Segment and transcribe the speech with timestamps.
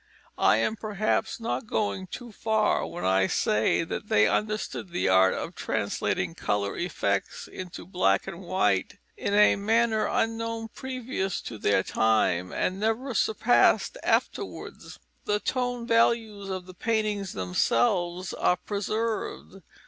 [0.39, 5.35] I am perhaps not going too far when I say that they understood the art
[5.35, 11.83] of translating colour effects into black and white in a manner unknown previous to their
[11.83, 14.97] time and never surpassed afterwards.
[15.25, 19.61] The tone values of the paintings themselves are preserved.